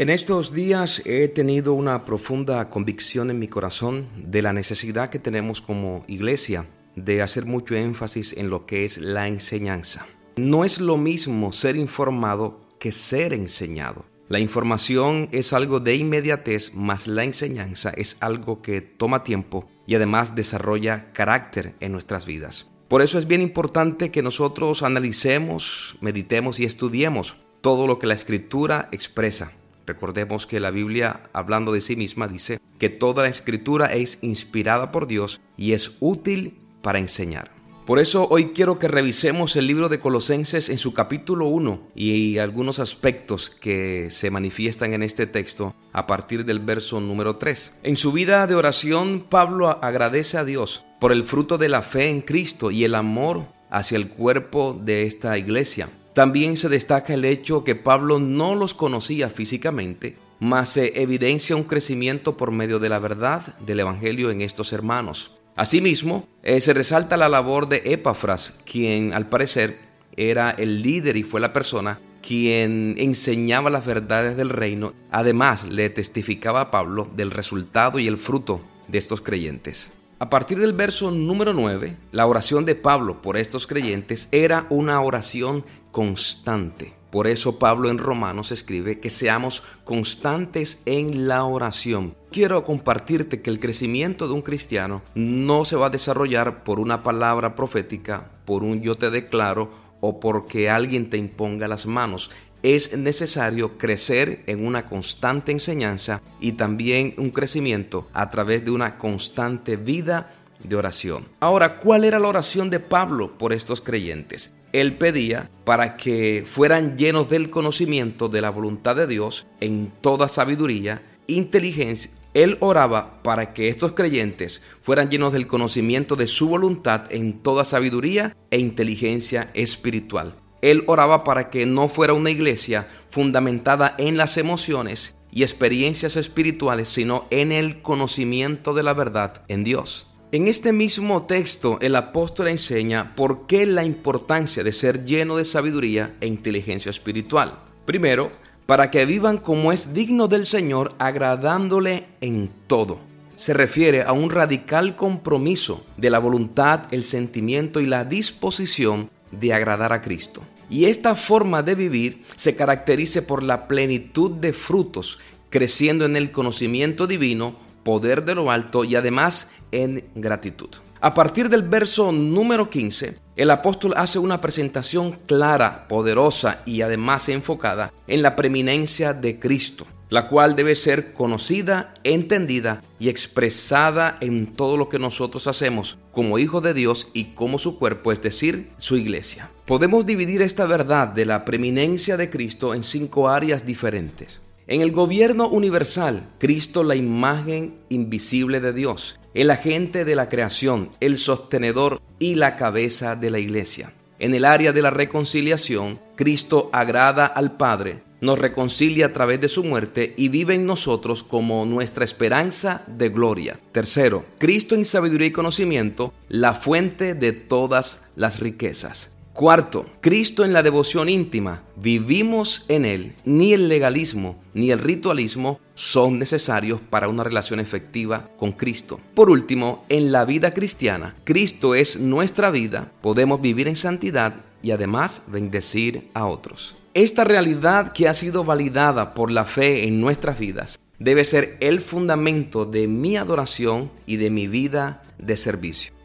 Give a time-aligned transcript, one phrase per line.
[0.00, 5.18] En estos días he tenido una profunda convicción en mi corazón de la necesidad que
[5.18, 6.64] tenemos como iglesia
[6.96, 10.06] de hacer mucho énfasis en lo que es la enseñanza.
[10.36, 14.06] No es lo mismo ser informado que ser enseñado.
[14.30, 19.96] La información es algo de inmediatez, más la enseñanza es algo que toma tiempo y
[19.96, 22.70] además desarrolla carácter en nuestras vidas.
[22.88, 28.14] Por eso es bien importante que nosotros analicemos, meditemos y estudiemos todo lo que la
[28.14, 29.52] escritura expresa
[29.86, 34.92] Recordemos que la Biblia, hablando de sí misma, dice que toda la escritura es inspirada
[34.92, 37.60] por Dios y es útil para enseñar.
[37.90, 42.38] Por eso hoy quiero que revisemos el libro de Colosenses en su capítulo 1 y
[42.38, 47.74] algunos aspectos que se manifiestan en este texto a partir del verso número 3.
[47.82, 52.10] En su vida de oración, Pablo agradece a Dios por el fruto de la fe
[52.10, 55.88] en Cristo y el amor hacia el cuerpo de esta iglesia.
[56.14, 61.64] También se destaca el hecho que Pablo no los conocía físicamente, mas se evidencia un
[61.64, 65.32] crecimiento por medio de la verdad del Evangelio en estos hermanos.
[65.56, 69.78] Asimismo, eh, se resalta la labor de Epafras, quien al parecer
[70.16, 74.92] era el líder y fue la persona quien enseñaba las verdades del reino.
[75.10, 79.92] Además, le testificaba a Pablo del resultado y el fruto de estos creyentes.
[80.18, 85.00] A partir del verso número 9, la oración de Pablo por estos creyentes era una
[85.00, 86.94] oración constante.
[87.10, 92.14] Por eso Pablo en Romanos escribe que seamos constantes en la oración.
[92.30, 97.02] Quiero compartirte que el crecimiento de un cristiano no se va a desarrollar por una
[97.02, 99.70] palabra profética, por un yo te declaro
[100.00, 102.30] o porque alguien te imponga las manos
[102.62, 108.98] es necesario crecer en una constante enseñanza y también un crecimiento a través de una
[108.98, 111.26] constante vida de oración.
[111.40, 114.52] Ahora, ¿cuál era la oración de Pablo por estos creyentes?
[114.72, 120.28] Él pedía para que fueran llenos del conocimiento de la voluntad de Dios en toda
[120.28, 122.10] sabiduría, inteligencia.
[122.34, 127.64] Él oraba para que estos creyentes fueran llenos del conocimiento de su voluntad en toda
[127.64, 130.36] sabiduría e inteligencia espiritual.
[130.62, 136.88] Él oraba para que no fuera una iglesia fundamentada en las emociones y experiencias espirituales,
[136.88, 140.09] sino en el conocimiento de la verdad en Dios.
[140.32, 145.44] En este mismo texto el apóstol enseña por qué la importancia de ser lleno de
[145.44, 147.58] sabiduría e inteligencia espiritual.
[147.84, 148.30] Primero,
[148.64, 153.00] para que vivan como es digno del Señor, agradándole en todo.
[153.34, 159.52] Se refiere a un radical compromiso de la voluntad, el sentimiento y la disposición de
[159.52, 160.44] agradar a Cristo.
[160.70, 165.18] Y esta forma de vivir se caracteriza por la plenitud de frutos,
[165.48, 170.68] creciendo en el conocimiento divino, poder de lo alto y además en gratitud.
[171.00, 177.28] A partir del verso número 15, el apóstol hace una presentación clara, poderosa y además
[177.28, 184.48] enfocada en la preeminencia de Cristo la cual debe ser conocida, entendida y expresada en
[184.54, 188.70] todo lo que nosotros hacemos como hijos de Dios y como su cuerpo, es decir,
[188.76, 189.48] su iglesia.
[189.66, 194.42] Podemos dividir esta verdad de la preeminencia de Cristo en cinco áreas diferentes.
[194.70, 200.90] En el gobierno universal, Cristo la imagen invisible de Dios, el agente de la creación,
[201.00, 203.92] el sostenedor y la cabeza de la iglesia.
[204.20, 209.48] En el área de la reconciliación, Cristo agrada al Padre nos reconcilia a través de
[209.48, 213.58] su muerte y vive en nosotros como nuestra esperanza de gloria.
[213.72, 219.16] Tercero, Cristo en sabiduría y conocimiento, la fuente de todas las riquezas.
[219.32, 221.62] Cuarto, Cristo en la devoción íntima.
[221.76, 223.14] Vivimos en Él.
[223.24, 229.00] Ni el legalismo ni el ritualismo son necesarios para una relación efectiva con Cristo.
[229.14, 232.90] Por último, en la vida cristiana, Cristo es nuestra vida.
[233.00, 236.76] Podemos vivir en santidad y además bendecir a otros.
[236.92, 241.80] Esta realidad que ha sido validada por la fe en nuestras vidas debe ser el
[241.80, 245.99] fundamento de mi adoración y de mi vida de servicio.